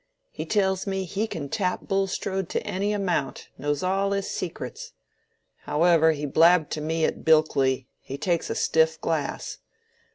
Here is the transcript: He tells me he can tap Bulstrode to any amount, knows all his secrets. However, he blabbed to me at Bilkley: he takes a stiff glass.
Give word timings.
He 0.31 0.47
tells 0.47 0.87
me 0.87 1.03
he 1.03 1.27
can 1.27 1.47
tap 1.47 1.81
Bulstrode 1.87 2.49
to 2.49 2.65
any 2.65 2.91
amount, 2.91 3.49
knows 3.59 3.83
all 3.83 4.13
his 4.13 4.31
secrets. 4.31 4.93
However, 5.65 6.13
he 6.13 6.25
blabbed 6.25 6.71
to 6.71 6.81
me 6.81 7.05
at 7.05 7.23
Bilkley: 7.23 7.85
he 7.99 8.17
takes 8.17 8.49
a 8.49 8.55
stiff 8.55 8.99
glass. 8.99 9.59